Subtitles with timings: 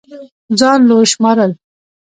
[0.59, 1.51] ځان لوے شمارل